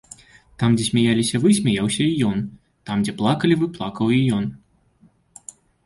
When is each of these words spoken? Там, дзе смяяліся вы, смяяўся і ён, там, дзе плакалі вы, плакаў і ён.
Там, 0.61 0.77
дзе 0.79 0.85
смяяліся 0.87 1.41
вы, 1.43 1.49
смяяўся 1.59 2.01
і 2.07 2.15
ён, 2.31 2.39
там, 2.91 2.97
дзе 3.07 3.13
плакалі 3.23 3.53
вы, 3.61 3.65
плакаў 3.79 4.07
і 4.21 4.27
ён. 4.41 4.53